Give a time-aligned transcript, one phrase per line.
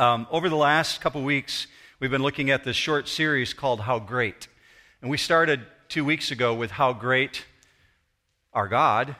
[0.00, 1.66] Um, over the last couple weeks,
[1.98, 4.48] we've been looking at this short series called How Great.
[5.02, 7.44] And we started two weeks ago with How Great
[8.54, 9.14] Our God.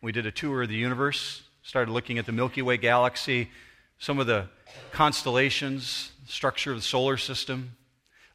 [0.00, 3.50] We did a tour of the universe, started looking at the Milky Way galaxy,
[3.98, 4.46] some of the
[4.92, 7.76] constellations, structure of the solar system.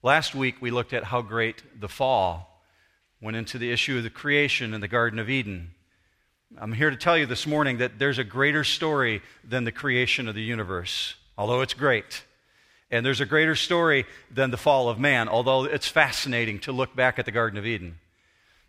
[0.04, 2.62] Last week, we looked at how great the fall
[3.21, 5.71] went into the issue of the creation in the Garden of Eden.
[6.57, 10.27] I'm here to tell you this morning that there's a greater story than the creation
[10.27, 12.24] of the universe although it's great.
[12.92, 16.96] And there's a greater story than the fall of man, although it's fascinating to look
[16.96, 18.00] back at the Garden of Eden.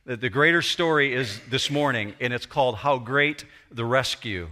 [0.07, 4.51] The, greater story is this morning, and it's called How Great the Rescue.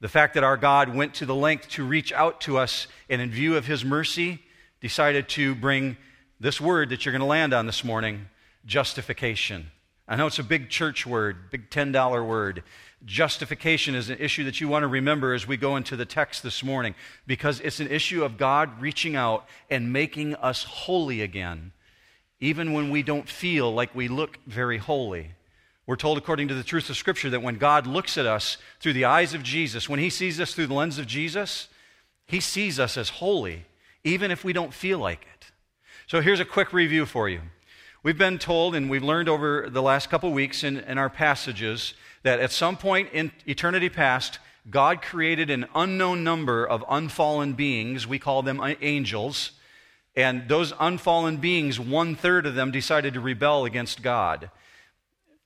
[0.00, 3.20] The fact that our God went to the length to reach out to us, and
[3.20, 4.40] in view of his mercy,
[4.80, 5.96] decided to bring
[6.38, 8.28] this word that you're going to land on this morning
[8.64, 9.70] justification.
[10.06, 12.62] I know it's a big church word, big $10 word.
[13.06, 16.42] Justification is an issue that you want to remember as we go into the text
[16.42, 21.70] this morning because it's an issue of God reaching out and making us holy again,
[22.40, 25.30] even when we don't feel like we look very holy.
[25.86, 28.94] We're told, according to the truth of Scripture, that when God looks at us through
[28.94, 31.68] the eyes of Jesus, when He sees us through the lens of Jesus,
[32.26, 33.66] He sees us as holy,
[34.02, 35.52] even if we don't feel like it.
[36.08, 37.40] So here's a quick review for you.
[38.02, 41.94] We've been told, and we've learned over the last couple weeks in, in our passages,
[42.26, 48.04] that at some point in eternity past, God created an unknown number of unfallen beings.
[48.04, 49.52] We call them angels.
[50.16, 54.50] And those unfallen beings, one third of them decided to rebel against God.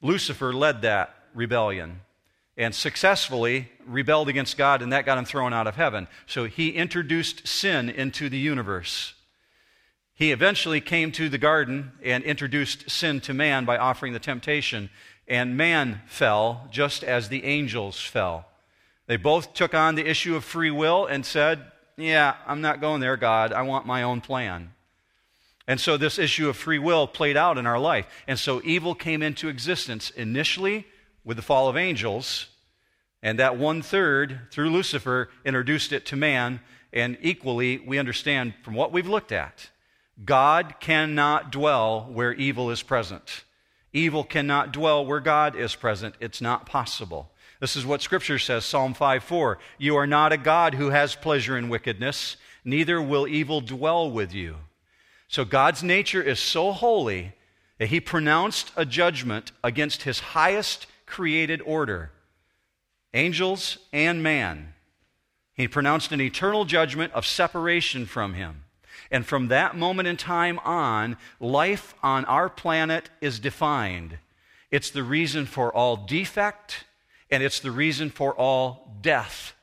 [0.00, 2.00] Lucifer led that rebellion
[2.56, 6.08] and successfully rebelled against God, and that got him thrown out of heaven.
[6.26, 9.12] So he introduced sin into the universe.
[10.14, 14.88] He eventually came to the garden and introduced sin to man by offering the temptation
[15.30, 18.46] and man fell just as the angels fell.
[19.06, 21.62] They both took on the issue of free will and said,
[21.96, 23.52] Yeah, I'm not going there, God.
[23.52, 24.72] I want my own plan.
[25.68, 28.06] And so this issue of free will played out in our life.
[28.26, 30.84] And so evil came into existence initially
[31.24, 32.48] with the fall of angels,
[33.22, 36.60] and that one third, through Lucifer, introduced it to man.
[36.92, 39.70] And equally, we understand from what we've looked at,
[40.24, 43.44] God cannot dwell where evil is present.
[43.92, 46.14] Evil cannot dwell where God is present.
[46.20, 47.30] It's not possible.
[47.60, 49.58] This is what Scripture says Psalm 5 4.
[49.78, 54.32] You are not a God who has pleasure in wickedness, neither will evil dwell with
[54.32, 54.56] you.
[55.28, 57.34] So God's nature is so holy
[57.78, 62.12] that he pronounced a judgment against his highest created order
[63.12, 64.72] angels and man.
[65.54, 68.64] He pronounced an eternal judgment of separation from him.
[69.10, 74.18] And from that moment in time on, life on our planet is defined.
[74.70, 76.84] It's the reason for all defect,
[77.30, 79.54] and it's the reason for all death.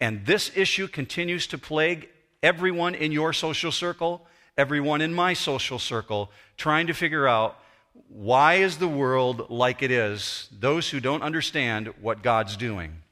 [0.00, 2.08] And this issue continues to plague
[2.42, 7.58] everyone in your social circle, everyone in my social circle, trying to figure out
[8.08, 13.02] why is the world like it is, those who don't understand what God's doing.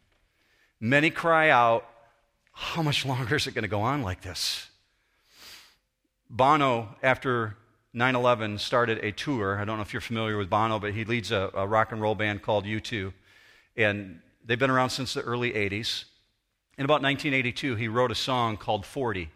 [0.79, 1.89] Many cry out,
[2.53, 4.69] how much longer is it going to go on like this?
[6.35, 7.57] Bono, after
[7.93, 9.57] 9 11, started a tour.
[9.61, 12.03] I don't know if you're familiar with Bono, but he leads a, a rock and
[12.03, 13.13] roll band called U2.
[13.77, 16.07] And they've been around since the early 80s.
[16.77, 19.31] In about 1982, he wrote a song called 40.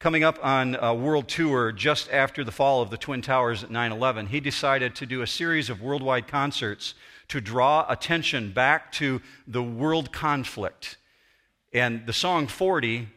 [0.00, 3.70] Coming up on a world tour just after the fall of the Twin Towers at
[3.70, 6.94] 9 11, he decided to do a series of worldwide concerts
[7.28, 10.96] to draw attention back to the world conflict.
[11.72, 13.10] And the song 40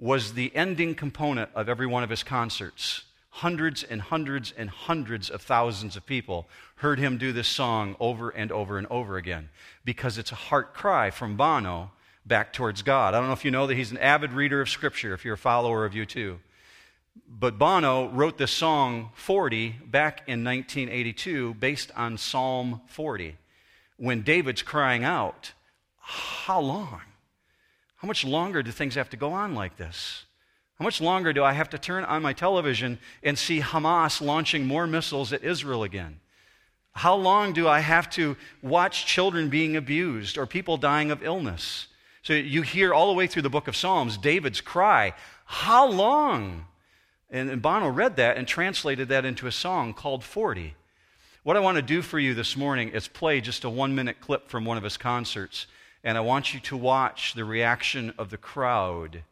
[0.00, 3.04] was the ending component of every one of his concerts.
[3.34, 8.30] Hundreds and hundreds and hundreds of thousands of people heard him do this song over
[8.30, 9.50] and over and over again
[9.84, 11.92] because it's a heart cry from Bono
[12.26, 13.14] back towards God.
[13.14, 15.34] I don't know if you know that he's an avid reader of Scripture, if you're
[15.34, 16.38] a follower of U2.
[17.28, 23.36] But Bono wrote this song 40 back in 1982 based on Psalm 40
[23.96, 25.52] when David's crying out,
[25.98, 27.02] How long?
[28.00, 30.24] How much longer do things have to go on like this?
[30.78, 34.66] How much longer do I have to turn on my television and see Hamas launching
[34.66, 36.18] more missiles at Israel again?
[36.92, 41.88] How long do I have to watch children being abused or people dying of illness?
[42.22, 45.12] So you hear all the way through the book of Psalms David's cry,
[45.44, 46.64] How long?
[47.28, 50.74] And, Bono read that and translated that into a song called 40.
[51.42, 54.22] What I want to do for you this morning is play just a one minute
[54.22, 55.66] clip from one of his concerts
[56.02, 59.22] and I want you to watch the reaction of the crowd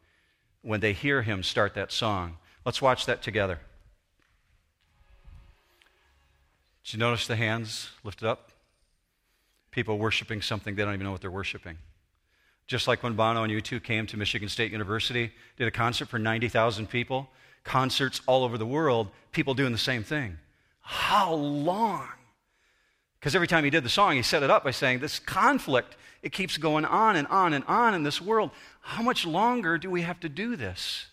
[0.61, 2.37] when they hear him start that song.
[2.65, 3.59] Let's watch that together.
[6.83, 8.51] Did you notice the hands lifted up?
[9.71, 11.77] People worshiping something they don't even know what they're worshiping.
[12.67, 16.19] Just like when Bono and U2 came to Michigan State University, did a concert for
[16.19, 17.29] 90,000 people,
[17.63, 20.37] concerts all over the world, people doing the same thing.
[20.81, 22.07] How long?
[23.19, 25.95] Because every time he did the song, he set it up by saying, This conflict,
[26.21, 28.51] it keeps going on and on and on in this world.
[28.81, 31.07] How much longer do we have to do this?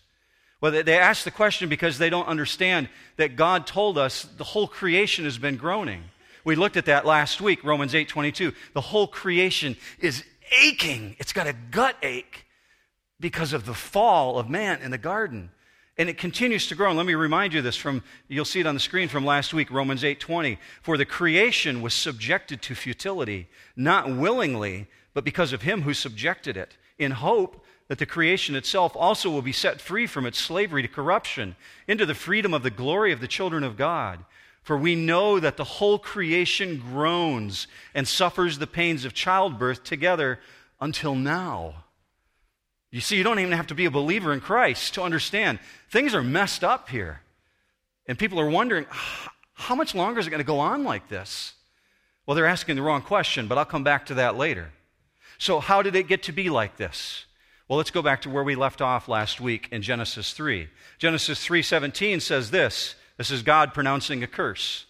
[0.59, 4.67] Well, they ask the question because they don't understand that God told us the whole
[4.67, 6.03] creation has been groaning.
[6.43, 8.53] We looked at that last week, Romans 8 22.
[8.73, 10.23] The whole creation is
[10.63, 11.15] aching.
[11.19, 12.45] It's got a gut ache
[13.19, 15.51] because of the fall of man in the garden.
[15.97, 16.89] And it continues to grow.
[16.89, 19.53] And let me remind you this from you'll see it on the screen from last
[19.53, 20.59] week, Romans 8:20.
[20.81, 26.55] For the creation was subjected to futility, not willingly, but because of him who subjected
[26.55, 30.81] it, in hope that the creation itself also will be set free from its slavery
[30.81, 31.55] to corruption
[31.87, 34.23] into the freedom of the glory of the children of God.
[34.61, 40.39] For we know that the whole creation groans and suffers the pains of childbirth together
[40.81, 41.85] until now.
[42.91, 46.15] You see, you don't even have to be a believer in Christ to understand things
[46.15, 47.21] are messed up here.
[48.07, 51.09] And people are wondering, ah, how much longer is it going to go on like
[51.09, 51.53] this?
[52.25, 54.71] Well, they're asking the wrong question, but I'll come back to that later.
[55.37, 57.25] So, how did it get to be like this?
[57.67, 60.69] Well, let's go back to where we left off last week in Genesis 3.
[60.99, 62.95] Genesis 3:17 says this.
[63.17, 64.85] This is God pronouncing a curse.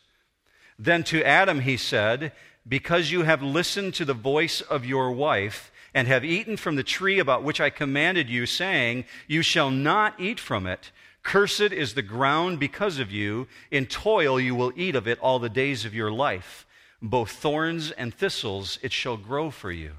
[0.78, 2.34] Then to Adam he said,
[2.68, 6.84] "Because you have listened to the voice of your wife and have eaten from the
[6.84, 10.92] tree about which I commanded you, saying, You shall not eat from it.
[11.24, 13.48] Cursed is the ground because of you.
[13.72, 16.68] In toil you will eat of it all the days of your life.
[17.02, 19.94] Both thorns and thistles it shall grow for you.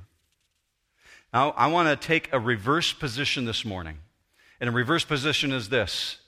[1.35, 3.99] Now, I want to take a reverse position this morning.
[4.61, 6.19] And a reverse position is this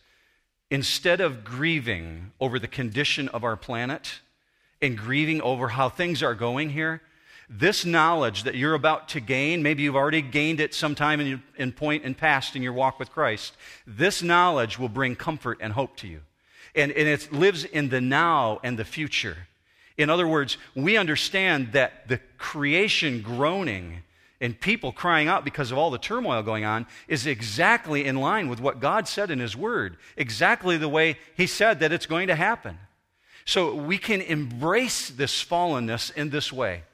[0.68, 4.18] instead of grieving over the condition of our planet
[4.82, 7.02] and grieving over how things are going here,
[7.52, 11.72] this knowledge that you're about to gain, maybe you've already gained it sometime in, in
[11.72, 13.56] point in past in your walk with Christ,
[13.88, 16.20] this knowledge will bring comfort and hope to you.
[16.76, 19.36] And, and it lives in the now and the future.
[19.98, 24.02] In other words, we understand that the creation groaning
[24.40, 28.48] and people crying out because of all the turmoil going on is exactly in line
[28.48, 32.28] with what God said in His Word, exactly the way He said that it's going
[32.28, 32.78] to happen.
[33.44, 36.84] So we can embrace this fallenness in this way.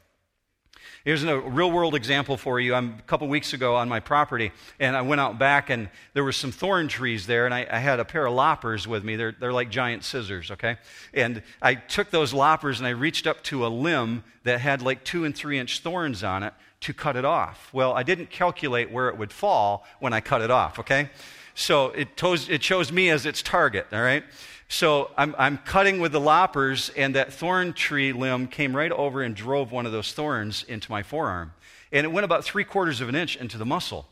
[1.06, 2.74] Here's a real world example for you.
[2.74, 4.50] I'm a couple weeks ago on my property,
[4.80, 7.78] and I went out back, and there were some thorn trees there, and I, I,
[7.78, 9.14] had a pair of loppers with me.
[9.14, 10.78] They're, they're like giant scissors, okay?
[11.14, 15.04] And I took those loppers and I reached up to a limb that had like
[15.04, 17.70] two and three inch thorns on it to cut it off.
[17.72, 21.10] Well, I didn't calculate where it would fall when I cut it off, okay?
[21.54, 24.24] So it, chose, it chose me as its target, all right?
[24.68, 29.22] So I'm, I'm cutting with the loppers, and that thorn tree limb came right over
[29.22, 31.52] and drove one of those thorns into my forearm.
[31.92, 34.08] And it went about three quarters of an inch into the muscle.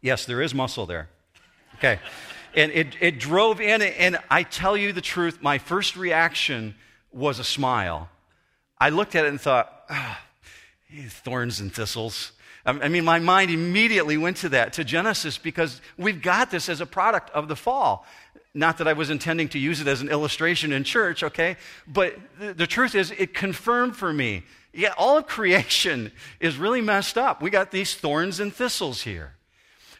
[0.00, 1.08] Yes, there is muscle there.
[1.76, 1.98] Okay.
[2.54, 6.74] and it, it drove in, and I tell you the truth, my first reaction
[7.12, 8.08] was a smile.
[8.78, 10.16] I looked at it and thought, oh,
[11.08, 12.32] thorns and thistles.
[12.66, 16.80] I mean, my mind immediately went to that, to Genesis, because we've got this as
[16.80, 18.06] a product of the fall.
[18.52, 21.56] Not that I was intending to use it as an illustration in church, okay?
[21.86, 24.42] But the, the truth is, it confirmed for me.
[24.72, 27.42] Yeah, all of creation is really messed up.
[27.42, 29.34] We got these thorns and thistles here.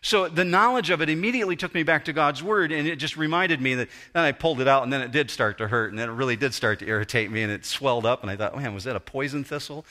[0.02, 3.18] So the knowledge of it immediately took me back to God's word, and it just
[3.18, 3.88] reminded me that.
[4.14, 6.12] Then I pulled it out, and then it did start to hurt, and then it
[6.12, 8.84] really did start to irritate me, and it swelled up, and I thought, man, was
[8.84, 9.84] that a poison thistle?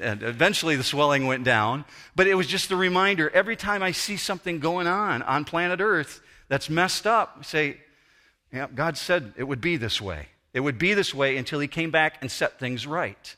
[0.00, 3.30] And eventually the swelling went down, but it was just a reminder.
[3.30, 7.78] Every time I see something going on on planet Earth that's messed up, say,
[8.54, 10.28] yeah, God said it would be this way.
[10.52, 13.36] It would be this way until He came back and set things right.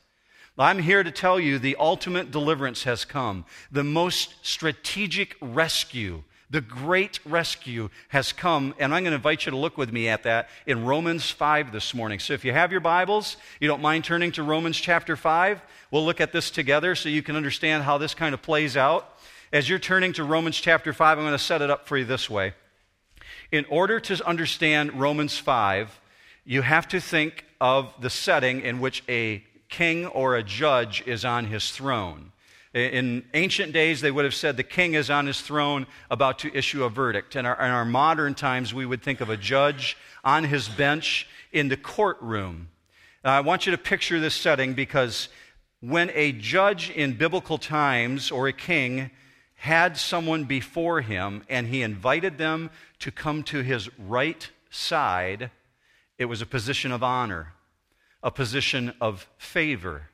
[0.58, 3.44] I'm here to tell you the ultimate deliverance has come.
[3.70, 8.74] The most strategic rescue, the great rescue has come.
[8.78, 11.72] And I'm going to invite you to look with me at that in Romans 5
[11.72, 12.20] this morning.
[12.20, 16.06] So if you have your Bibles, you don't mind turning to Romans chapter 5, we'll
[16.06, 19.18] look at this together so you can understand how this kind of plays out.
[19.52, 22.06] As you're turning to Romans chapter 5, I'm going to set it up for you
[22.06, 22.54] this way.
[23.52, 26.00] In order to understand Romans 5,
[26.44, 31.24] you have to think of the setting in which a king or a judge is
[31.24, 32.32] on his throne.
[32.74, 36.54] In ancient days, they would have said the king is on his throne about to
[36.54, 37.34] issue a verdict.
[37.34, 41.26] In our, in our modern times, we would think of a judge on his bench
[41.52, 42.68] in the courtroom.
[43.24, 45.28] Now, I want you to picture this setting because
[45.80, 49.10] when a judge in biblical times or a king
[49.54, 55.50] had someone before him and he invited them to come to his right side,
[56.18, 57.54] it was a position of honor
[58.26, 60.10] a position of favor.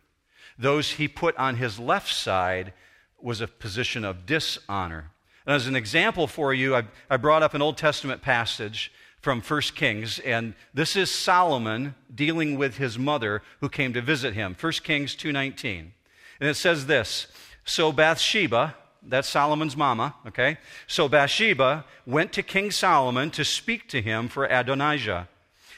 [0.59, 2.75] Those he put on his left side
[3.19, 5.11] was a position of dishonor.
[5.47, 9.41] And as an example for you, I, I brought up an Old Testament passage from
[9.41, 14.55] 1 Kings, and this is Solomon dealing with his mother who came to visit him.
[14.61, 15.93] 1 Kings 2:19.
[16.39, 17.29] And it says this,
[17.65, 18.75] so Bathsheba,
[19.07, 20.59] that's Solomon's mama, okay?
[20.87, 25.29] So Bathsheba went to King Solomon to speak to him for Adonijah.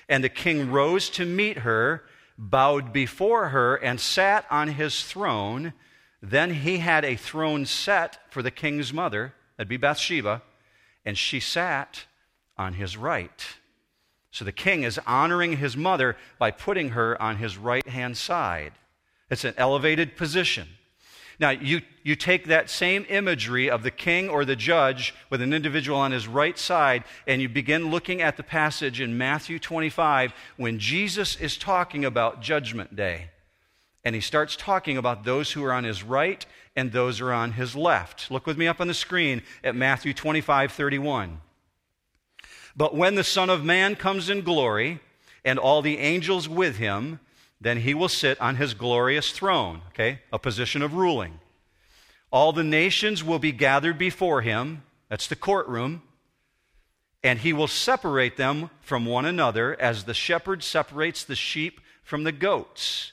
[0.09, 2.05] And the king rose to meet her,
[2.37, 5.73] bowed before her, and sat on his throne.
[6.23, 10.43] Then he had a throne set for the king's mother, that'd be Bathsheba,
[11.05, 12.05] and she sat
[12.59, 13.47] on his right.
[14.31, 18.73] So the king is honoring his mother by putting her on his right hand side.
[19.31, 20.69] It's an elevated position.
[21.41, 25.53] Now, you, you take that same imagery of the king or the judge with an
[25.53, 30.33] individual on his right side, and you begin looking at the passage in Matthew 25
[30.57, 33.31] when Jesus is talking about Judgment Day.
[34.05, 36.45] And he starts talking about those who are on his right
[36.77, 38.31] and those who are on his left.
[38.31, 41.41] Look with me up on the screen at Matthew 25 31.
[42.77, 45.01] But when the Son of Man comes in glory,
[45.45, 47.21] and all the angels with him,
[47.65, 50.21] then he will sit on his glorious throne, okay?
[50.31, 51.41] A position of ruling.
[52.31, 54.83] All the nations will be gathered before him.
[55.09, 56.03] That's the courtroom.
[57.23, 62.25] And he will separate them from one another as the shepherd separates the sheep from
[62.25, 63.13] the goats.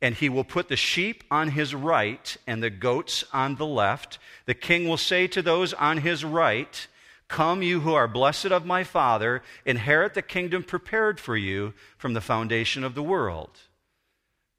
[0.00, 4.18] And he will put the sheep on his right and the goats on the left.
[4.46, 6.86] The king will say to those on his right,
[7.28, 12.14] Come, you who are blessed of my Father, inherit the kingdom prepared for you from
[12.14, 13.50] the foundation of the world.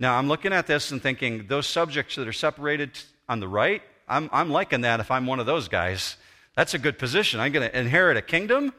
[0.01, 3.83] Now, I'm looking at this and thinking, those subjects that are separated on the right,
[4.07, 6.17] I'm, I'm liking that if I'm one of those guys.
[6.55, 7.39] That's a good position.
[7.39, 8.73] I'm going to inherit a kingdom.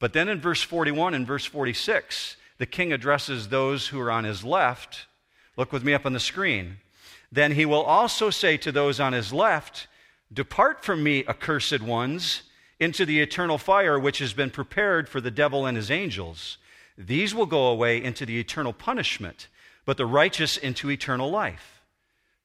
[0.00, 4.24] But then in verse 41 and verse 46, the king addresses those who are on
[4.24, 5.06] his left.
[5.56, 6.78] Look with me up on the screen.
[7.30, 9.86] Then he will also say to those on his left,
[10.32, 12.42] Depart from me, accursed ones,
[12.80, 16.58] into the eternal fire which has been prepared for the devil and his angels.
[16.96, 19.46] These will go away into the eternal punishment
[19.88, 21.80] but the righteous into eternal life.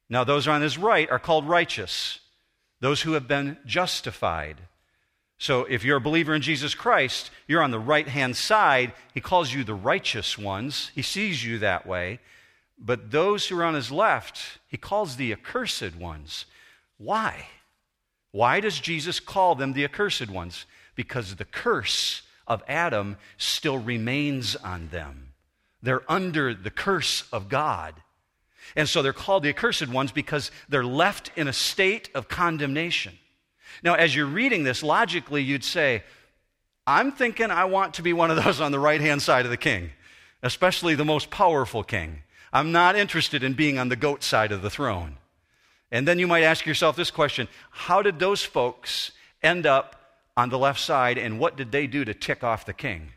[0.08, 2.22] Now, those on his right are called righteous,
[2.80, 4.56] those who have been justified.
[5.38, 8.94] So, if you're a believer in Jesus Christ, you're on the right hand side.
[9.14, 12.22] He calls you the righteous ones, he sees you that way.
[12.80, 16.46] But those who are on his left, he calls the accursed ones.
[16.98, 17.48] Why?
[18.32, 20.66] Why does Jesus call them the accursed ones?
[20.96, 25.33] Because the curse of Adam still remains on them.
[25.84, 27.94] They're under the curse of God.
[28.75, 33.20] And so they're called the accursed ones because they're left in a state of condemnation.
[33.84, 36.04] Now, as you're reading this, logically, you'd say,
[36.88, 39.52] I'm thinking I want to be one of those on the right hand side of
[39.52, 39.92] the king,
[40.42, 42.24] especially the most powerful king.
[42.52, 45.18] I'm not interested in being on the goat side of the throne.
[45.92, 49.12] And then you might ask yourself this question How did those folks
[49.42, 49.96] end up
[50.36, 53.12] on the left side, and what did they do to tick off the king?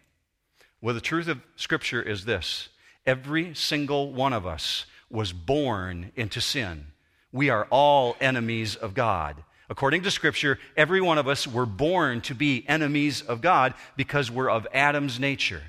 [0.80, 2.68] Well, the truth of Scripture is this
[3.06, 6.87] every single one of us was born into sin.
[7.33, 9.42] We are all enemies of God.
[9.68, 14.30] According to Scripture, every one of us were born to be enemies of God because
[14.30, 15.62] we're of Adam's nature.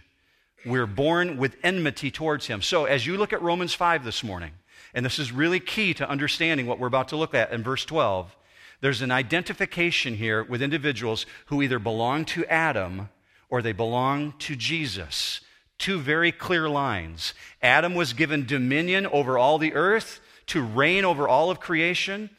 [0.66, 2.62] We're born with enmity towards him.
[2.62, 4.52] So, as you look at Romans 5 this morning,
[4.94, 7.86] and this is really key to understanding what we're about to look at in verse
[7.86, 8.36] 12,
[8.82, 13.10] there's an identification here with individuals who either belong to Adam
[13.50, 15.42] or they belong to Jesus.
[15.78, 17.34] Two very clear lines.
[17.62, 22.30] Adam was given dominion over all the earth to reign over all of creation,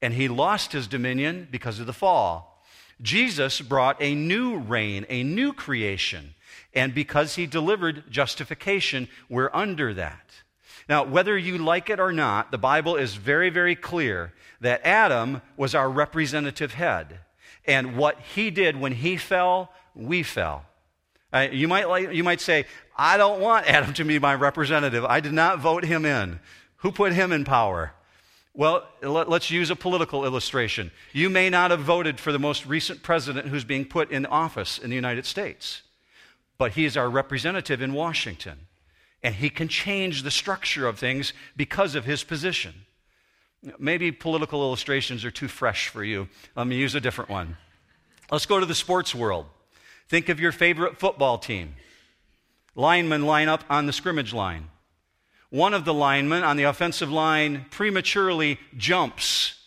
[0.00, 2.62] and he lost his dominion because of the fall.
[3.02, 6.34] Jesus brought a new reign, a new creation,
[6.72, 10.20] and because he delivered justification, we're under that.
[10.88, 15.40] Now, whether you like it or not, the Bible is very, very clear that Adam
[15.56, 17.20] was our representative head.
[17.66, 20.64] And what he did when he fell, we fell.
[21.32, 25.04] Uh, you, might like, you might say, I don't want Adam to be my representative.
[25.04, 26.38] I did not vote him in.
[26.76, 27.92] Who put him in power?
[28.56, 30.92] Well, let, us use a political illustration.
[31.12, 34.78] You may not have voted for the most recent president who's being put in office
[34.78, 35.82] in the United States,
[36.56, 38.68] but he is our representative in Washington,
[39.24, 42.74] and he can change the structure of things because of his position.
[43.78, 46.28] Maybe political illustrations are too fresh for you.
[46.54, 47.56] Let me use a different one.
[48.30, 49.46] Let's go to the sports world.
[50.14, 51.74] Think of your favorite football team.
[52.76, 54.68] Linemen line up on the scrimmage line.
[55.50, 59.58] One of the linemen on the offensive line prematurely jumps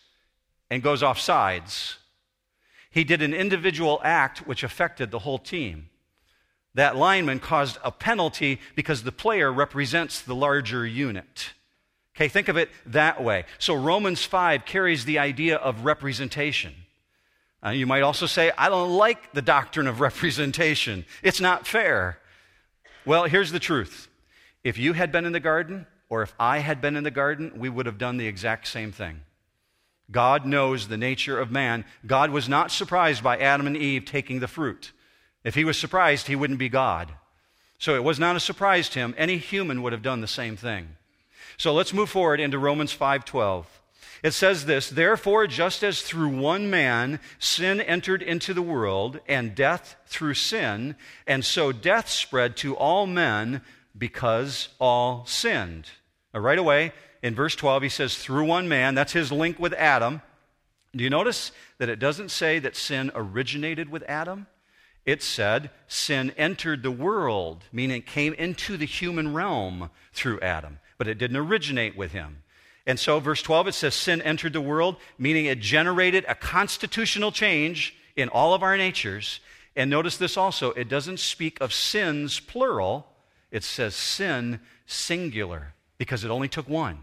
[0.69, 1.97] and goes off sides.
[2.89, 5.89] He did an individual act which affected the whole team.
[6.75, 11.51] That lineman caused a penalty because the player represents the larger unit.
[12.15, 13.43] Okay, think of it that way.
[13.59, 16.86] So Romans 5 carries the idea of representation.
[17.67, 21.03] Uh, you might also say, I don't like the doctrine of representation.
[21.21, 22.17] It's not fair.
[23.05, 24.07] Well, here's the truth.
[24.63, 27.51] If you had been in the garden, or if I had been in the garden,
[27.57, 29.19] we would have done the exact same thing.
[30.09, 31.83] God knows the nature of man.
[32.05, 34.93] God was not surprised by Adam and Eve taking the fruit.
[35.43, 37.11] If he was surprised, he wouldn't be God.
[37.79, 39.13] So it was not a surprise to him.
[39.17, 40.95] Any human would have done the same thing.
[41.57, 43.65] So let's move forward into Romans 5:12.
[44.23, 49.55] It says this, therefore just as through one man sin entered into the world and
[49.55, 50.95] death through sin,
[51.25, 53.61] and so death spread to all men
[53.97, 55.89] because all sinned.
[56.33, 59.73] Now, right away in verse 12 he says through one man, that's his link with
[59.73, 60.21] Adam.
[60.95, 64.47] Do you notice that it doesn't say that sin originated with Adam?
[65.05, 70.79] It said sin entered the world, meaning it came into the human realm through Adam
[70.97, 72.43] but it didn't originate with him.
[72.87, 77.33] And so, verse 12, it says sin entered the world, meaning it generated a constitutional
[77.33, 79.41] change in all of our natures.
[79.75, 83.05] And notice this also it doesn't speak of sins plural,
[83.51, 86.99] it says sin singular, because it only took one.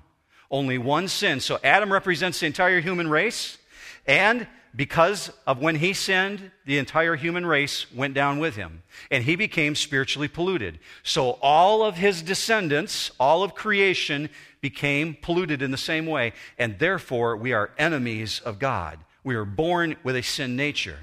[0.50, 1.38] Only one sin.
[1.40, 3.58] So, Adam represents the entire human race,
[4.06, 4.46] and
[4.76, 9.36] because of when he sinned, the entire human race went down with him, and he
[9.36, 10.80] became spiritually polluted.
[11.04, 14.30] So all of his descendants, all of creation,
[14.60, 18.98] became polluted in the same way, and therefore we are enemies of God.
[19.22, 20.98] We are born with a sin nature.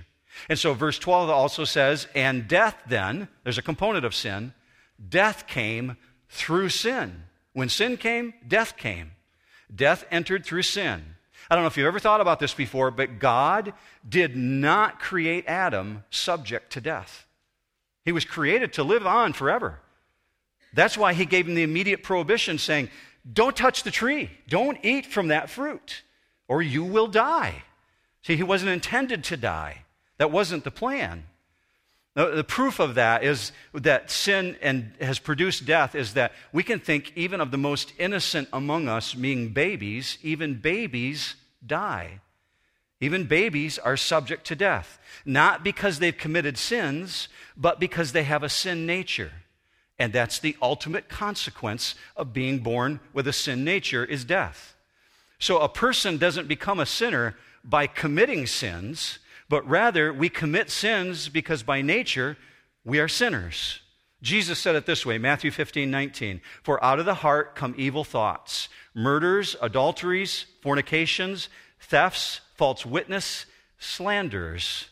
[0.49, 4.53] And so verse 12 also says, And death then, there's a component of sin,
[5.09, 5.95] death came
[6.29, 7.23] through sin.
[7.53, 9.11] When sin came, death came.
[9.73, 11.15] Death entered through sin.
[11.51, 13.73] I don't know if you've ever thought about this before, but God
[14.07, 17.27] did not create Adam subject to death.
[18.05, 19.79] He was created to live on forever.
[20.73, 22.89] That's why he gave him the immediate prohibition saying,
[23.33, 26.03] Don't touch the tree, don't eat from that fruit,
[26.47, 27.63] or you will die.
[28.21, 29.83] See, he wasn't intended to die.
[30.19, 31.25] That wasn't the plan.
[32.13, 36.79] The proof of that is that sin and has produced death is that we can
[36.79, 42.19] think even of the most innocent among us, being babies, even babies die.
[42.99, 48.43] Even babies are subject to death, not because they've committed sins, but because they have
[48.43, 49.31] a sin nature.
[49.97, 54.75] And that's the ultimate consequence of being born with a sin nature is death.
[55.39, 59.19] So a person doesn't become a sinner by committing sins,
[59.49, 62.37] but rather we commit sins because by nature
[62.83, 63.81] we are sinners.
[64.21, 66.41] Jesus said it this way Matthew 15, 19.
[66.63, 73.45] For out of the heart come evil thoughts, murders, adulteries, fornications, thefts, false witness,
[73.79, 74.89] slanders.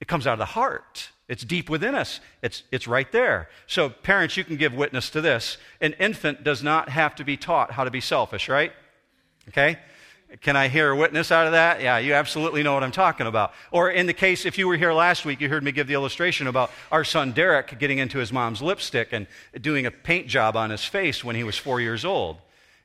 [0.00, 1.10] It comes out of the heart.
[1.28, 2.20] It's deep within us.
[2.42, 3.48] It's, it's right there.
[3.66, 5.56] So, parents, you can give witness to this.
[5.80, 8.72] An infant does not have to be taught how to be selfish, right?
[9.48, 9.78] Okay?
[10.40, 11.80] Can I hear a witness out of that?
[11.80, 13.52] Yeah, you absolutely know what I'm talking about.
[13.70, 15.94] Or in the case, if you were here last week, you heard me give the
[15.94, 19.26] illustration about our son Derek getting into his mom's lipstick and
[19.60, 22.38] doing a paint job on his face when he was four years old.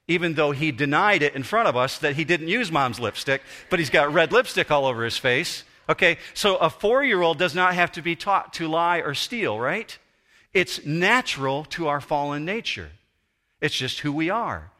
[0.08, 3.42] Even though he denied it in front of us that he didn't use mom's lipstick,
[3.70, 5.64] but he's got red lipstick all over his face.
[5.88, 9.14] Okay, so a four year old does not have to be taught to lie or
[9.14, 9.98] steal, right?
[10.54, 12.92] It's natural to our fallen nature.
[13.62, 14.72] It's just who we are.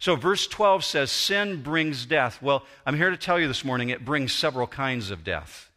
[0.00, 2.40] So, verse 12 says, Sin brings death.
[2.40, 5.70] Well, I'm here to tell you this morning it brings several kinds of death.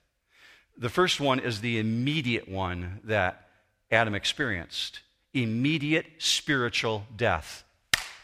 [0.77, 3.47] The first one is the immediate one that
[3.91, 4.99] Adam experienced
[5.33, 7.63] immediate spiritual death,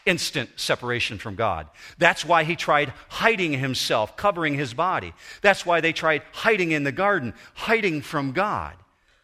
[0.04, 1.66] instant separation from God.
[1.96, 5.14] That's why he tried hiding himself, covering his body.
[5.40, 8.74] That's why they tried hiding in the garden, hiding from God,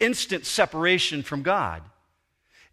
[0.00, 1.82] instant separation from God.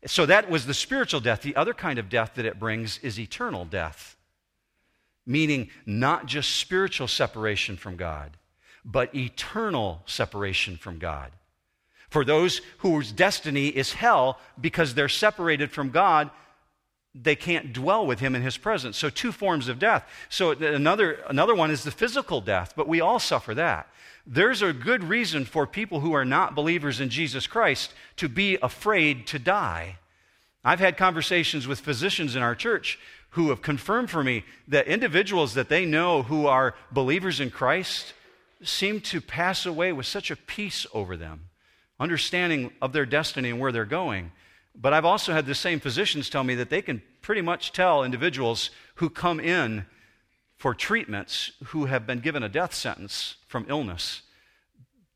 [0.05, 1.41] So that was the spiritual death.
[1.41, 4.17] The other kind of death that it brings is eternal death,
[5.25, 8.37] meaning not just spiritual separation from God,
[8.83, 11.31] but eternal separation from God.
[12.09, 16.29] For those whose destiny is hell because they're separated from God,
[17.13, 18.97] they can't dwell with him in his presence.
[18.97, 20.07] So two forms of death.
[20.29, 23.87] So another another one is the physical death, but we all suffer that.
[24.25, 28.57] There's a good reason for people who are not believers in Jesus Christ to be
[28.61, 29.97] afraid to die.
[30.63, 32.99] I've had conversations with physicians in our church
[33.31, 38.13] who have confirmed for me that individuals that they know who are believers in Christ
[38.63, 41.49] seem to pass away with such a peace over them,
[41.99, 44.31] understanding of their destiny and where they're going.
[44.75, 48.03] But I've also had the same physicians tell me that they can pretty much tell
[48.03, 49.85] individuals who come in
[50.57, 54.21] for treatments who have been given a death sentence from illness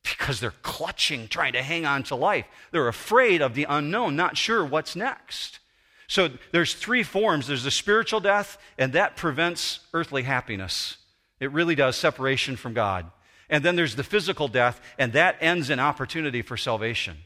[0.03, 2.45] because they're clutching, trying to hang on to life.
[2.71, 5.59] They're afraid of the unknown, not sure what's next.
[6.07, 10.97] So there's three forms there's the spiritual death, and that prevents earthly happiness.
[11.39, 13.09] It really does separation from God.
[13.49, 17.17] And then there's the physical death, and that ends in opportunity for salvation.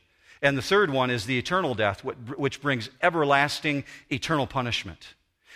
[0.41, 5.15] And the third one is the eternal death, which brings everlasting eternal punishment.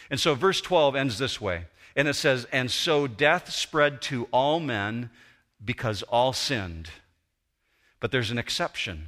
[0.09, 1.65] And so verse 12 ends this way.
[1.95, 5.09] And it says, And so death spread to all men
[5.63, 6.89] because all sinned.
[7.99, 9.07] But there's an exception,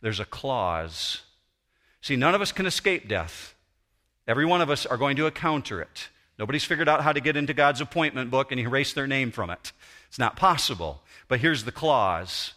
[0.00, 1.22] there's a clause.
[2.00, 3.54] See, none of us can escape death.
[4.26, 6.08] Every one of us are going to encounter it.
[6.38, 9.50] Nobody's figured out how to get into God's appointment book and erase their name from
[9.50, 9.72] it.
[10.08, 11.02] It's not possible.
[11.26, 12.54] But here's the clause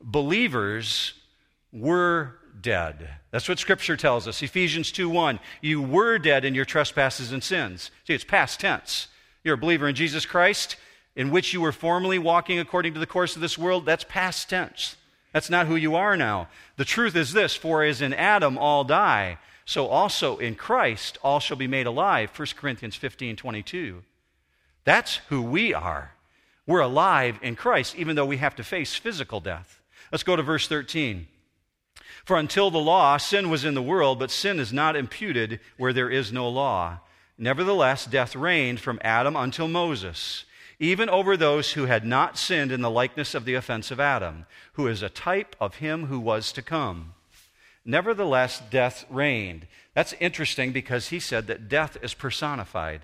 [0.00, 1.14] believers
[1.72, 3.08] were dead.
[3.30, 4.42] That's what Scripture tells us.
[4.42, 5.40] Ephesians 2 1.
[5.60, 7.90] You were dead in your trespasses and sins.
[8.06, 9.08] See, it's past tense.
[9.42, 10.76] You're a believer in Jesus Christ,
[11.16, 13.86] in which you were formerly walking according to the course of this world.
[13.86, 14.96] That's past tense.
[15.32, 16.48] That's not who you are now.
[16.76, 21.40] The truth is this For as in Adam all die, so also in Christ all
[21.40, 22.30] shall be made alive.
[22.36, 24.02] 1 Corinthians 15 22.
[24.84, 26.12] That's who we are.
[26.66, 29.80] We're alive in Christ, even though we have to face physical death.
[30.10, 31.26] Let's go to verse 13.
[32.24, 35.92] For until the law, sin was in the world, but sin is not imputed where
[35.92, 37.00] there is no law.
[37.36, 40.44] Nevertheless, death reigned from Adam until Moses,
[40.78, 44.46] even over those who had not sinned in the likeness of the offense of Adam,
[44.74, 47.14] who is a type of him who was to come.
[47.84, 49.66] Nevertheless, death reigned.
[49.94, 53.02] That's interesting because he said that death is personified.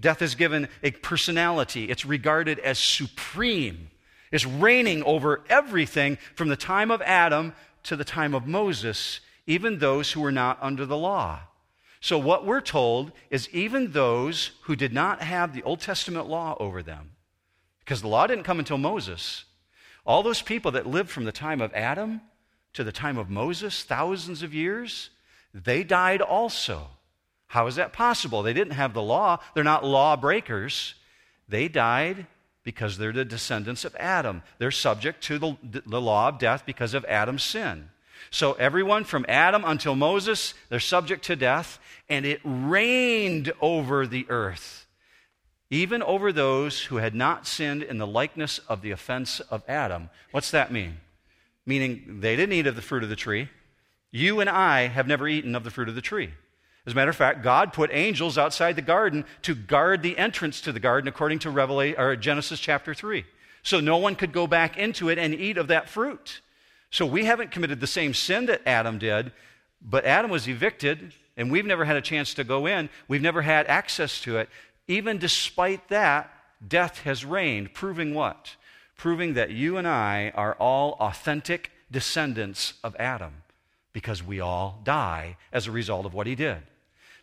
[0.00, 3.90] Death is given a personality, it's regarded as supreme.
[4.30, 7.54] It's reigning over everything from the time of Adam
[7.88, 11.40] to the time of Moses, even those who were not under the law.
[12.00, 16.56] So, what we're told is even those who did not have the Old Testament law
[16.60, 17.10] over them,
[17.80, 19.44] because the law didn't come until Moses,
[20.06, 22.20] all those people that lived from the time of Adam
[22.74, 25.10] to the time of Moses, thousands of years,
[25.52, 26.88] they died also.
[27.48, 28.42] How is that possible?
[28.42, 30.94] They didn't have the law, they're not law breakers.
[31.48, 32.26] They died
[32.68, 34.42] because they're the descendants of Adam.
[34.58, 37.88] They're subject to the, the law of death because of Adam's sin.
[38.30, 41.78] So, everyone from Adam until Moses, they're subject to death,
[42.10, 44.86] and it reigned over the earth,
[45.70, 50.10] even over those who had not sinned in the likeness of the offense of Adam.
[50.30, 50.98] What's that mean?
[51.64, 53.48] Meaning they didn't eat of the fruit of the tree.
[54.10, 56.34] You and I have never eaten of the fruit of the tree.
[56.88, 60.62] As a matter of fact, God put angels outside the garden to guard the entrance
[60.62, 63.26] to the garden according to Revelation, or Genesis chapter 3.
[63.62, 66.40] So no one could go back into it and eat of that fruit.
[66.90, 69.32] So we haven't committed the same sin that Adam did,
[69.82, 72.88] but Adam was evicted, and we've never had a chance to go in.
[73.06, 74.48] We've never had access to it.
[74.86, 76.32] Even despite that,
[76.66, 78.56] death has reigned, proving what?
[78.96, 83.42] Proving that you and I are all authentic descendants of Adam
[83.92, 86.62] because we all die as a result of what he did.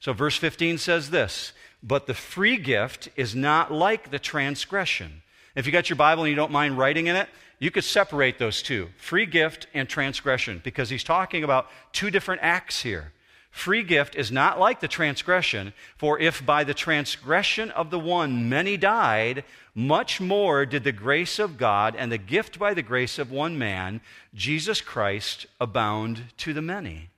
[0.05, 5.23] So, verse 15 says this But the free gift is not like the transgression.
[5.55, 8.37] If you got your Bible and you don't mind writing in it, you could separate
[8.37, 13.13] those two free gift and transgression because he's talking about two different acts here.
[13.49, 18.47] Free gift is not like the transgression, for if by the transgression of the one
[18.47, 23.17] many died, much more did the grace of God and the gift by the grace
[23.17, 24.01] of one man,
[24.35, 27.09] Jesus Christ, abound to the many.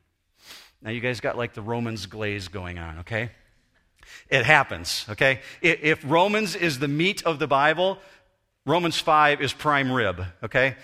[0.88, 3.32] Now, you guys got like the Romans glaze going on, okay?
[4.30, 5.42] It happens, okay?
[5.62, 7.98] If Romans is the meat of the Bible,
[8.66, 10.78] Romans 5 is prime rib, okay?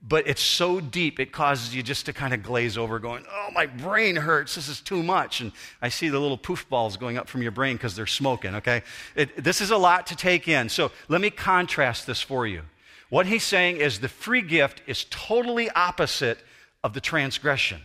[0.00, 3.48] But it's so deep, it causes you just to kind of glaze over, going, oh,
[3.52, 4.54] my brain hurts.
[4.54, 5.40] This is too much.
[5.40, 5.50] And
[5.82, 8.84] I see the little poof balls going up from your brain because they're smoking, okay?
[9.16, 10.68] It, this is a lot to take in.
[10.68, 12.62] So let me contrast this for you.
[13.08, 16.38] What he's saying is the free gift is totally opposite
[16.84, 17.80] of the transgression.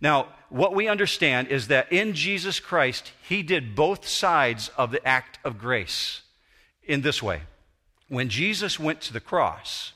[0.00, 5.06] Now, what we understand is that in Jesus Christ, He did both sides of the
[5.06, 6.22] act of grace
[6.84, 7.42] in this way.
[8.08, 9.92] When Jesus went to the cross,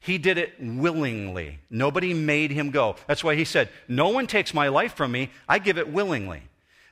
[0.00, 1.58] He did it willingly.
[1.68, 2.96] Nobody made Him go.
[3.06, 6.42] That's why He said, No one takes my life from me, I give it willingly.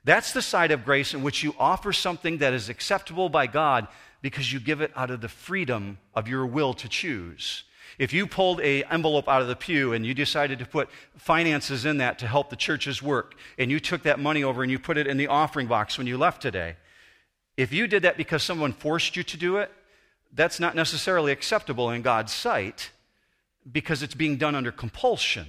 [0.04, 3.86] That's the side of grace in which you offer something that is acceptable by God
[4.22, 7.64] because you give it out of the freedom of your will to choose.
[8.00, 11.84] If you pulled a envelope out of the pew and you decided to put finances
[11.84, 14.78] in that to help the church's work, and you took that money over and you
[14.78, 16.76] put it in the offering box when you left today,
[17.58, 19.70] if you did that because someone forced you to do it,
[20.32, 22.90] that's not necessarily acceptable in God's sight
[23.70, 25.46] because it's being done under compulsion.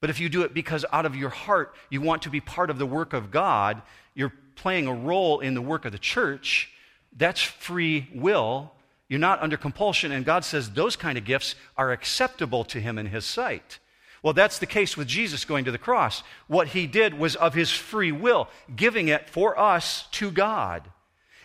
[0.00, 2.70] But if you do it because out of your heart you want to be part
[2.70, 3.82] of the work of God,
[4.14, 6.70] you're playing a role in the work of the church,
[7.16, 8.70] that's free will
[9.08, 10.12] you're not under compulsion.
[10.12, 13.78] And God says those kind of gifts are acceptable to Him in His sight.
[14.24, 16.22] Well, that's the case with Jesus going to the cross.
[16.46, 20.90] What he did was of his free will, giving it for us to God.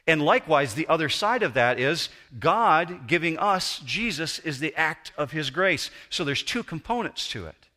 [0.07, 2.07] And likewise, the other side of that is
[2.39, 5.91] God giving us Jesus is the act of his grace.
[6.09, 7.67] So there's two components to it.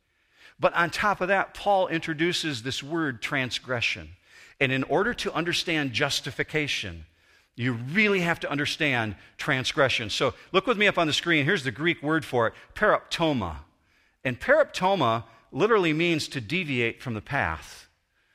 [0.61, 4.11] But on top of that, Paul introduces this word transgression.
[4.61, 7.07] And in order to understand justification,
[7.55, 10.09] you really have to understand transgression.
[10.11, 11.45] So look with me up on the screen.
[11.45, 13.57] Here's the Greek word for it paraptoma.
[14.25, 17.89] And paraptoma literally means to deviate from the path.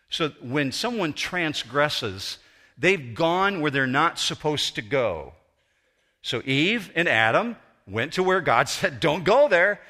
[0.10, 2.38] So when someone transgresses,
[2.78, 5.34] they've gone where they're not supposed to go.
[6.22, 9.82] So Eve and Adam went to where God said, don't go there,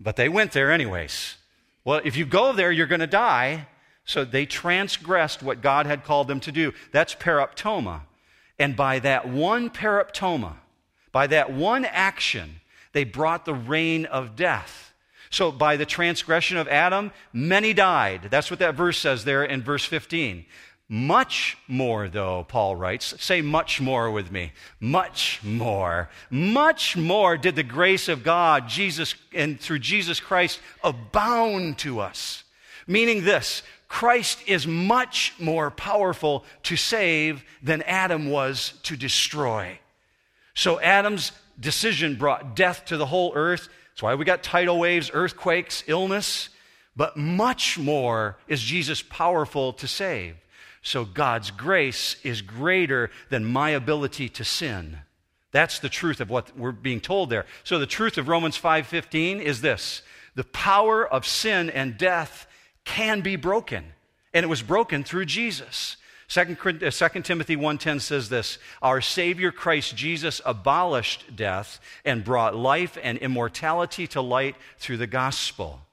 [0.00, 1.36] but they went there anyways.
[1.84, 3.66] Well, if you go there, you're going to die.
[4.04, 6.72] So they transgressed what God had called them to do.
[6.90, 8.02] That's paraptoma.
[8.62, 10.54] And by that one paraptoma,
[11.10, 12.60] by that one action,
[12.92, 14.94] they brought the reign of death.
[15.30, 18.28] So by the transgression of Adam, many died.
[18.30, 20.46] That's what that verse says there in verse 15.
[20.88, 24.52] Much more, though, Paul writes, say much more with me.
[24.78, 26.08] Much more.
[26.30, 32.41] Much more did the grace of God, Jesus, and through Jesus Christ abound to us.
[32.86, 39.78] Meaning this Christ is much more powerful to save than Adam was to destroy.
[40.54, 43.68] So Adam's decision brought death to the whole earth.
[43.90, 46.48] That's why we got tidal waves, earthquakes, illness.
[46.96, 50.36] But much more is Jesus powerful to save.
[50.82, 54.98] So God's grace is greater than my ability to sin.
[55.52, 57.46] That's the truth of what we're being told there.
[57.62, 60.02] So the truth of Romans 5:15 is this.
[60.34, 62.46] The power of sin and death
[62.84, 63.84] can be broken,
[64.34, 65.96] and it was broken through Jesus.
[66.28, 72.56] 2, 2 uh, Timothy 1:10 says this, "Our Savior Christ Jesus abolished death and brought
[72.56, 75.86] life and immortality to light through the gospel."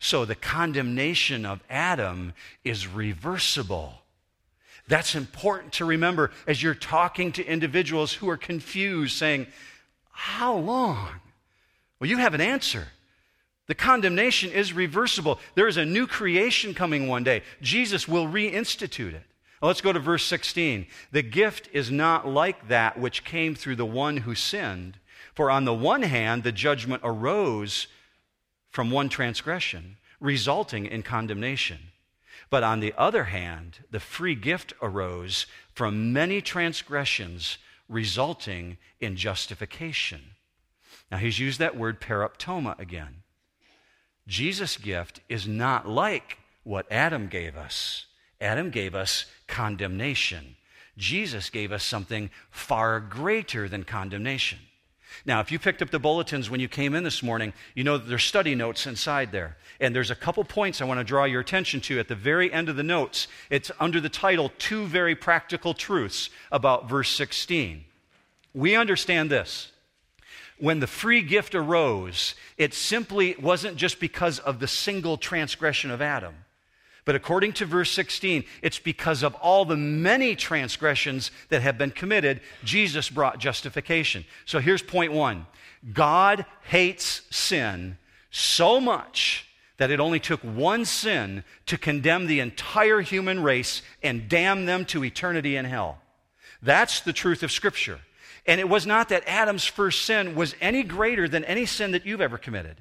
[0.00, 4.02] So the condemnation of Adam is reversible.
[4.86, 9.46] That's important to remember as you're talking to individuals who are confused, saying,
[10.10, 11.08] How long?
[12.00, 12.88] Well, you have an answer.
[13.68, 15.38] The condemnation is reversible.
[15.54, 17.42] There is a new creation coming one day.
[17.60, 19.24] Jesus will reinstitute it.
[19.60, 20.86] Let's go to verse 16.
[21.12, 24.98] The gift is not like that which came through the one who sinned.
[25.34, 27.88] For on the one hand, the judgment arose
[28.70, 31.78] from one transgression, resulting in condemnation.
[32.50, 40.22] But on the other hand, the free gift arose from many transgressions, resulting in justification.
[41.10, 43.22] Now, he's used that word paraptoma again.
[44.28, 48.06] Jesus' gift is not like what Adam gave us.
[48.40, 50.54] Adam gave us condemnation.
[50.98, 54.58] Jesus gave us something far greater than condemnation.
[55.24, 57.96] Now, if you picked up the bulletins when you came in this morning, you know
[57.96, 59.56] that there's study notes inside there.
[59.80, 62.52] And there's a couple points I want to draw your attention to at the very
[62.52, 63.28] end of the notes.
[63.48, 67.84] It's under the title, Two Very Practical Truths about verse 16.
[68.52, 69.72] We understand this.
[70.58, 76.02] When the free gift arose, it simply wasn't just because of the single transgression of
[76.02, 76.34] Adam.
[77.04, 81.90] But according to verse 16, it's because of all the many transgressions that have been
[81.90, 84.26] committed, Jesus brought justification.
[84.44, 85.46] So here's point one
[85.92, 87.96] God hates sin
[88.30, 89.46] so much
[89.78, 94.84] that it only took one sin to condemn the entire human race and damn them
[94.86, 96.02] to eternity in hell.
[96.60, 98.00] That's the truth of Scripture.
[98.48, 102.06] And it was not that Adam's first sin was any greater than any sin that
[102.06, 102.80] you've ever committed.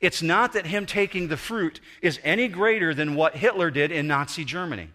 [0.00, 4.06] It's not that him taking the fruit is any greater than what Hitler did in
[4.06, 4.88] Nazi Germany.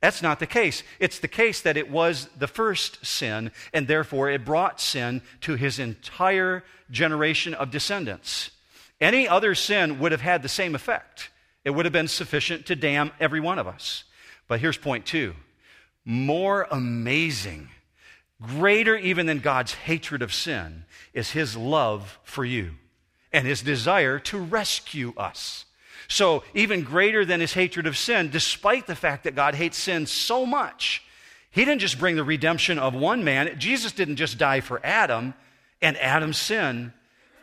[0.00, 0.82] That's not the case.
[0.98, 5.54] It's the case that it was the first sin, and therefore it brought sin to
[5.54, 8.50] his entire generation of descendants.
[9.00, 11.30] Any other sin would have had the same effect.
[11.64, 14.04] It would have been sufficient to damn every one of us.
[14.48, 15.34] But here's point two
[16.06, 17.68] more amazing,
[18.40, 22.72] greater even than God's hatred of sin, is his love for you
[23.32, 25.64] and his desire to rescue us.
[26.08, 30.06] So, even greater than his hatred of sin, despite the fact that God hates sin
[30.06, 31.04] so much,
[31.52, 33.58] he didn't just bring the redemption of one man.
[33.58, 35.34] Jesus didn't just die for Adam
[35.80, 36.92] and Adam's sin.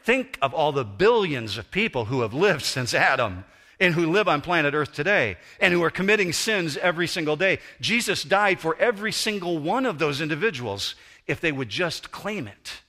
[0.04, 3.46] Think of all the billions of people who have lived since Adam
[3.80, 7.60] and who live on planet Earth today and who are committing sins every single day.
[7.80, 10.96] Jesus died for every single one of those individuals
[11.28, 12.82] if they would just claim it.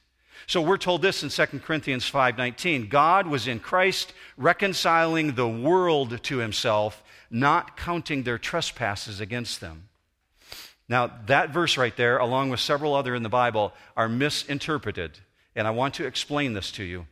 [0.46, 6.22] So we're told this in 2 Corinthians 5:19, God was in Christ reconciling the world
[6.24, 9.88] to himself, not counting their trespasses against them.
[10.88, 15.18] Now, that verse right there, along with several other in the Bible, are misinterpreted,
[15.54, 17.06] and I want to explain this to you.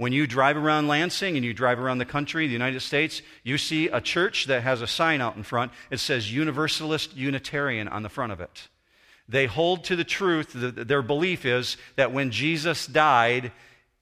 [0.00, 3.58] When you drive around Lansing and you drive around the country, the United States, you
[3.58, 5.72] see a church that has a sign out in front.
[5.90, 8.68] It says Universalist Unitarian on the front of it.
[9.28, 10.52] They hold to the truth.
[10.54, 13.52] Their belief is that when Jesus died,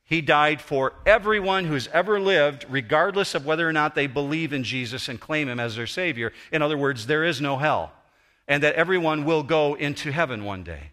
[0.04, 4.62] he died for everyone who's ever lived, regardless of whether or not they believe in
[4.62, 6.32] Jesus and claim him as their Savior.
[6.52, 7.90] In other words, there is no hell,
[8.46, 10.92] and that everyone will go into heaven one day.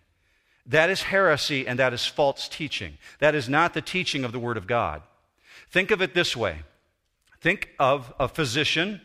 [0.65, 2.97] That is heresy and that is false teaching.
[3.19, 5.03] That is not the teaching of the Word of God.
[5.69, 6.59] Think of it this way
[7.41, 9.01] think of a physician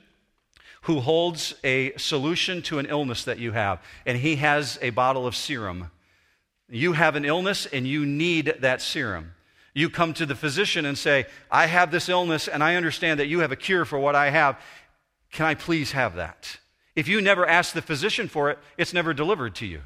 [0.82, 5.26] who holds a solution to an illness that you have, and he has a bottle
[5.26, 5.90] of serum.
[6.70, 9.32] You have an illness and you need that serum.
[9.74, 13.26] You come to the physician and say, I have this illness and I understand that
[13.26, 14.58] you have a cure for what I have.
[15.30, 16.58] Can I please have that?
[16.96, 19.82] If you never ask the physician for it, it's never delivered to you.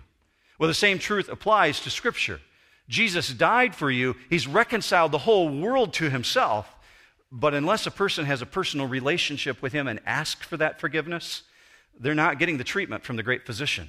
[0.58, 2.40] Well, the same truth applies to Scripture.
[2.88, 6.70] Jesus died for you, He's reconciled the whole world to Himself.
[7.32, 11.42] But unless a person has a personal relationship with Him and asks for that forgiveness,
[11.98, 13.88] they're not getting the treatment from the great physician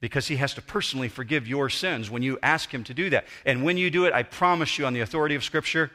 [0.00, 3.26] because He has to personally forgive your sins when you ask Him to do that.
[3.46, 5.90] And when you do it, I promise you, on the authority of Scripture,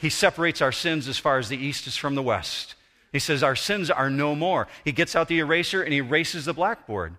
[0.00, 2.74] He separates our sins as far as the east is from the west.
[3.12, 4.68] He says, Our sins are no more.
[4.84, 7.16] He gets out the eraser and He erases the blackboard.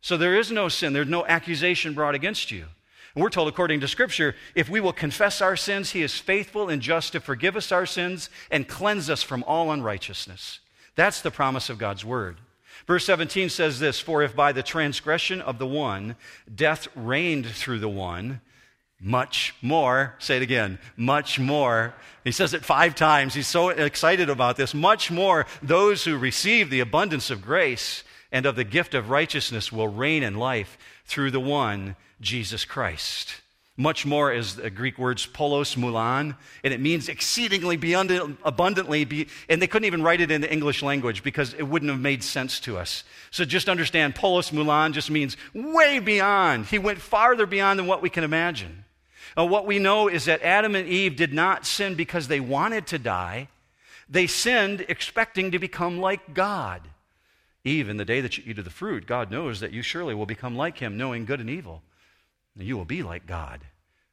[0.00, 2.66] So there is no sin, there's no accusation brought against you.
[3.14, 6.68] And we're told, according to Scripture, if we will confess our sins, He is faithful
[6.68, 10.60] and just to forgive us our sins and cleanse us from all unrighteousness.
[10.94, 12.38] That's the promise of God's Word.
[12.86, 16.16] Verse 17 says this For if by the transgression of the one
[16.52, 18.40] death reigned through the one,
[19.00, 21.94] much more, say it again, much more.
[22.22, 23.34] He says it five times.
[23.34, 24.74] He's so excited about this.
[24.74, 29.72] Much more, those who receive the abundance of grace and of the gift of righteousness
[29.72, 33.40] will reign in life through the one, Jesus Christ.
[33.76, 38.10] Much more is the Greek words polos mulan, and it means exceedingly beyond
[38.44, 39.06] abundantly.
[39.06, 42.00] Be, and they couldn't even write it in the English language because it wouldn't have
[42.00, 43.04] made sense to us.
[43.30, 46.66] So just understand, polos mulan just means way beyond.
[46.66, 48.84] He went farther beyond than what we can imagine.
[49.38, 52.86] Uh, what we know is that Adam and Eve did not sin because they wanted
[52.88, 53.48] to die.
[54.10, 56.82] They sinned expecting to become like God.
[57.64, 60.14] Eve, in the day that you eat of the fruit, God knows that you surely
[60.14, 61.82] will become like him, knowing good and evil.
[62.54, 63.60] And you will be like God.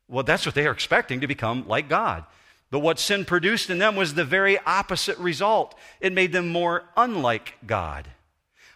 [0.07, 2.25] Well, that's what they are expecting to become like God.
[2.69, 5.75] But what sin produced in them was the very opposite result.
[6.01, 8.09] It made them more unlike God.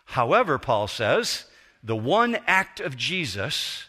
[0.06, 1.46] However, Paul says,
[1.84, 3.86] the one act of Jesus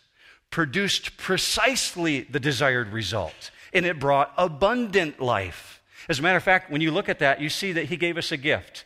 [0.50, 5.80] produced precisely the desired result, and it brought abundant life.
[6.08, 8.16] As a matter of fact, when you look at that, you see that he gave
[8.18, 8.84] us a gift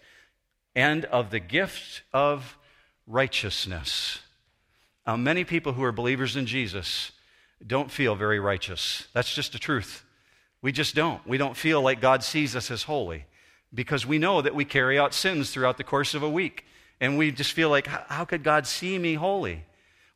[0.77, 2.57] and of the gift of
[3.07, 4.21] righteousness.
[5.07, 7.13] Now, many people who are believers in Jesus
[7.67, 9.09] don't feel very righteous.
[9.15, 10.05] That's just the truth.
[10.61, 11.27] We just don't.
[11.27, 13.25] We don't feel like God sees us as holy
[13.73, 16.65] because we know that we carry out sins throughout the course of a week.
[17.01, 19.65] And we just feel like, how could God see me holy?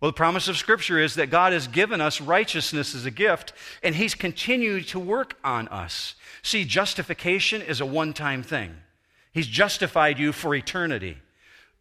[0.00, 3.52] Well, the promise of Scripture is that God has given us righteousness as a gift,
[3.82, 6.14] and He's continued to work on us.
[6.42, 8.76] See, justification is a one time thing.
[9.32, 11.18] He's justified you for eternity.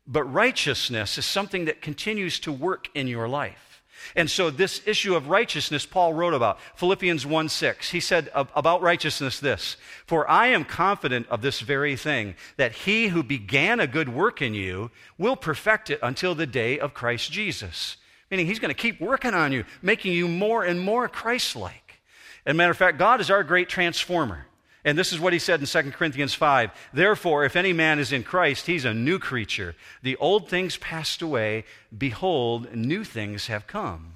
[0.05, 3.69] But righteousness is something that continues to work in your life.
[4.15, 6.59] And so, this issue of righteousness, Paul wrote about.
[6.75, 7.91] Philippians 1 6.
[7.91, 13.09] He said about righteousness this For I am confident of this very thing, that he
[13.09, 17.31] who began a good work in you will perfect it until the day of Christ
[17.31, 17.97] Jesus.
[18.31, 21.99] Meaning, he's going to keep working on you, making you more and more Christ like.
[22.45, 24.45] As a matter of fact, God is our great transformer.
[24.85, 26.71] And this is what he said in 2 Corinthians 5.
[26.93, 29.75] Therefore, if any man is in Christ, he's a new creature.
[30.03, 31.65] The old things passed away.
[31.95, 34.13] Behold, new things have come.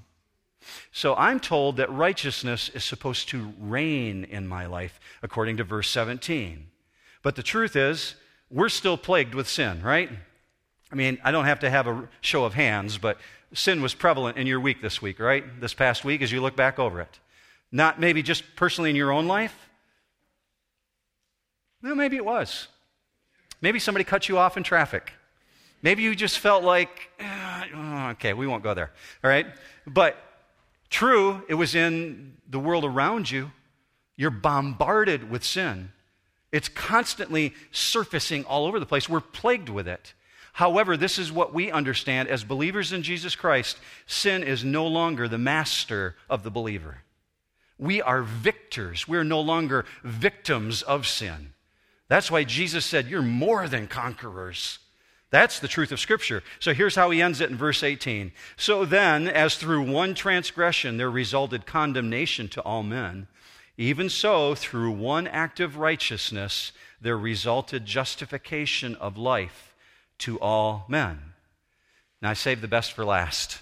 [0.93, 5.89] So I'm told that righteousness is supposed to reign in my life, according to verse
[5.89, 6.67] 17.
[7.21, 8.15] But the truth is,
[8.49, 10.09] we're still plagued with sin, right?
[10.91, 13.17] I mean, I don't have to have a show of hands, but
[13.53, 15.59] sin was prevalent in your week this week, right?
[15.59, 17.19] This past week as you look back over it.
[17.71, 19.69] Not maybe just personally in your own life,
[21.83, 22.67] well, maybe it was.
[23.61, 25.13] Maybe somebody cut you off in traffic.
[25.81, 28.91] Maybe you just felt like, eh, oh, okay, we won't go there.
[29.23, 29.45] All right?
[29.85, 30.17] But
[30.89, 33.51] true, it was in the world around you.
[34.15, 35.91] You're bombarded with sin.
[36.53, 39.09] It's constantly surfacing all over the place.
[39.09, 40.13] We're plagued with it.
[40.53, 45.27] However, this is what we understand as believers in Jesus Christ sin is no longer
[45.27, 46.99] the master of the believer.
[47.79, 49.07] We are victors.
[49.07, 51.53] We're no longer victims of sin.
[52.07, 54.79] That's why Jesus said, You're more than conquerors.
[55.33, 56.43] That's the truth of Scripture.
[56.59, 58.33] So here's how he ends it in verse 18.
[58.55, 63.27] So then, as through one transgression there resulted condemnation to all men,
[63.75, 69.73] Even so, through one act of righteousness, there resulted justification of life
[70.19, 71.19] to all men.
[72.21, 73.59] Now, I saved the best for last.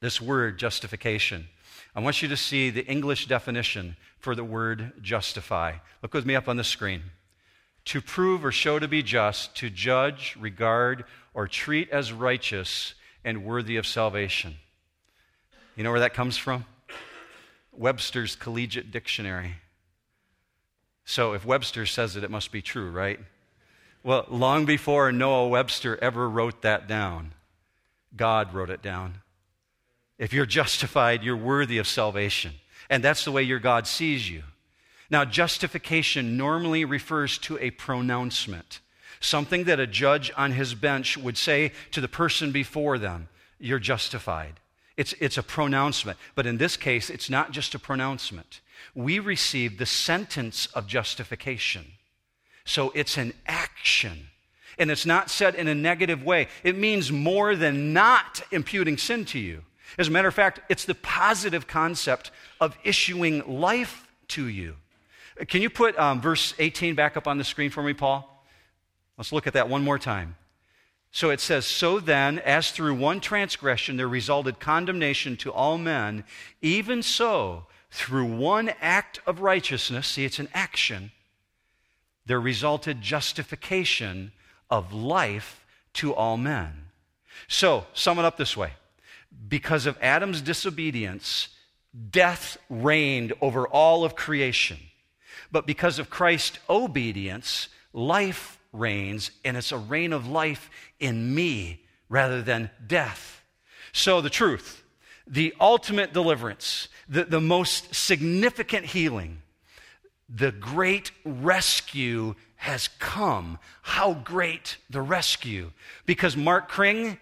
[0.00, 1.48] This word, justification.
[1.94, 5.74] I want you to see the English definition for the word justify.
[6.02, 7.02] Look with me up on the screen.
[7.86, 11.04] To prove or show to be just, to judge, regard,
[11.34, 14.56] or treat as righteous and worthy of salvation.
[15.76, 16.66] You know where that comes from?
[17.72, 19.56] Webster's Collegiate Dictionary.
[21.04, 23.18] So if Webster says it, it must be true, right?
[24.02, 27.32] Well, long before Noah Webster ever wrote that down,
[28.14, 29.22] God wrote it down.
[30.18, 32.52] If you're justified, you're worthy of salvation.
[32.88, 34.42] And that's the way your God sees you.
[35.10, 38.80] Now, justification normally refers to a pronouncement,
[39.18, 43.80] something that a judge on his bench would say to the person before them You're
[43.80, 44.60] justified.
[44.96, 46.18] It's, it's a pronouncement.
[46.34, 48.60] But in this case, it's not just a pronouncement.
[48.94, 51.86] We receive the sentence of justification.
[52.64, 54.28] So it's an action.
[54.78, 56.48] And it's not said in a negative way.
[56.62, 59.62] It means more than not imputing sin to you.
[59.98, 62.30] As a matter of fact, it's the positive concept
[62.60, 64.76] of issuing life to you.
[65.48, 68.26] Can you put um, verse 18 back up on the screen for me, Paul?
[69.16, 70.36] Let's look at that one more time.
[71.12, 76.24] So it says, So then, as through one transgression there resulted condemnation to all men,
[76.62, 81.10] even so, through one act of righteousness, see, it's an action,
[82.26, 84.32] there resulted justification
[84.70, 86.86] of life to all men.
[87.48, 88.72] So, sum it up this way
[89.48, 91.48] because of Adam's disobedience,
[92.10, 94.78] death reigned over all of creation.
[95.52, 101.84] But because of Christ's obedience, life reigns, and it's a reign of life in me
[102.08, 103.42] rather than death.
[103.92, 104.84] So, the truth,
[105.26, 109.42] the ultimate deliverance, the, the most significant healing,
[110.28, 113.58] the great rescue has come.
[113.82, 115.72] How great the rescue!
[116.06, 117.18] Because Mark Kring,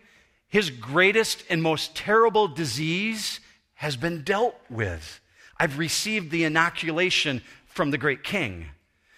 [0.49, 3.41] his greatest and most terrible disease
[3.75, 5.21] has been dealt with.
[5.59, 7.43] I've received the inoculation
[7.79, 8.67] from the great king.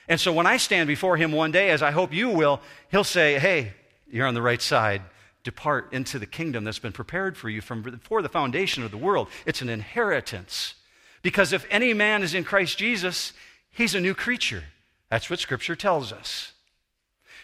[0.06, 3.04] And so when I stand before him one day, as I hope you will, he'll
[3.04, 3.72] say, Hey,
[4.10, 5.00] you're on the right side.
[5.44, 8.98] Depart into the kingdom that's been prepared for you from before the foundation of the
[8.98, 9.28] world.
[9.46, 10.74] It's an inheritance.
[11.22, 13.32] Because if any man is in Christ Jesus,
[13.70, 14.64] he's a new creature.
[15.08, 16.52] That's what Scripture tells us.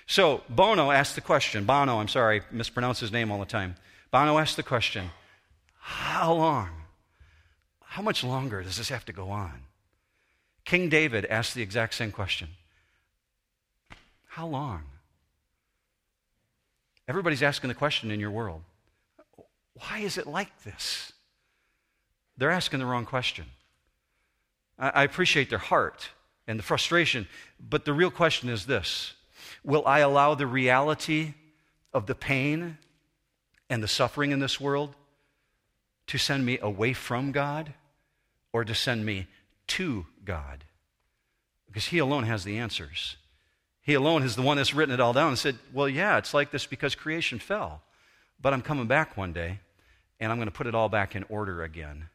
[0.06, 3.76] So Bono asked the question, Bono, I'm sorry, I mispronounce his name all the time.
[4.10, 5.08] Bono asked the question,
[5.78, 6.68] How long?
[7.80, 9.65] How much longer does this have to go on?
[10.66, 12.48] King David asked the exact same question
[14.26, 14.82] How long?
[17.08, 18.62] Everybody's asking the question in your world
[19.78, 21.12] why is it like this?
[22.36, 23.46] They're asking the wrong question.
[24.78, 26.10] I appreciate their heart
[26.46, 29.14] and the frustration, but the real question is this
[29.64, 31.34] Will I allow the reality
[31.92, 32.78] of the pain
[33.70, 34.94] and the suffering in this world
[36.08, 37.72] to send me away from God
[38.52, 39.26] or to send me
[39.68, 40.64] to God?
[41.66, 43.16] Because He alone has the answers.
[43.82, 46.34] He alone is the one that's written it all down and said, Well, yeah, it's
[46.34, 47.82] like this because creation fell.
[48.40, 49.60] But I'm coming back one day
[50.18, 52.08] and I'm going to put it all back in order again.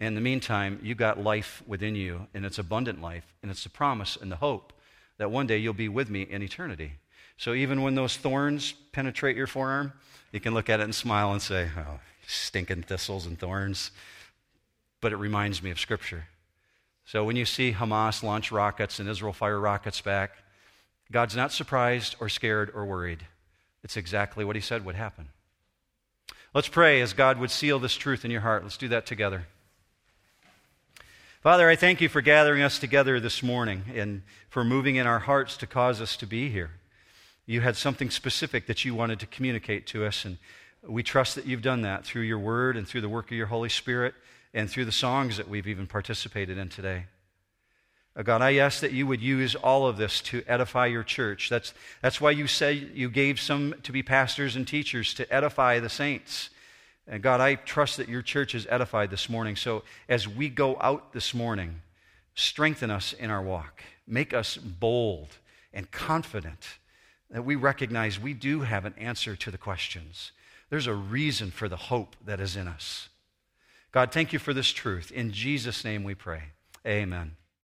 [0.00, 3.70] In the meantime, you got life within you, and it's abundant life, and it's the
[3.70, 4.72] promise and the hope
[5.18, 6.92] that one day you'll be with me in eternity.
[7.36, 9.92] So even when those thorns penetrate your forearm,
[10.32, 13.90] you can look at it and smile and say, Oh, stinking thistles and thorns.
[15.00, 16.26] But it reminds me of Scripture.
[17.08, 20.32] So when you see Hamas launch rockets and Israel fire rockets back,
[21.10, 23.20] God's not surprised or scared or worried.
[23.82, 25.30] It's exactly what He said would happen.
[26.52, 28.62] Let's pray as God would seal this truth in your heart.
[28.62, 29.46] Let's do that together.
[31.40, 35.20] Father, I thank you for gathering us together this morning and for moving in our
[35.20, 36.72] hearts to cause us to be here.
[37.46, 40.36] You had something specific that you wanted to communicate to us, and
[40.86, 43.46] we trust that you've done that through your word and through the work of your
[43.46, 44.12] Holy Spirit
[44.54, 47.06] and through the songs that we've even participated in today.
[48.16, 51.48] Uh, God, I ask that you would use all of this to edify your church.
[51.48, 51.72] That's,
[52.02, 55.88] that's why you say you gave some to be pastors and teachers to edify the
[55.88, 56.50] saints.
[57.06, 59.56] And God, I trust that your church is edified this morning.
[59.56, 61.80] So as we go out this morning,
[62.34, 63.82] strengthen us in our walk.
[64.06, 65.28] Make us bold
[65.72, 66.78] and confident
[67.30, 70.32] that we recognize we do have an answer to the questions.
[70.70, 73.08] There's a reason for the hope that is in us.
[73.90, 75.10] God, thank you for this truth.
[75.10, 76.42] In Jesus' name we pray.
[76.86, 77.37] Amen.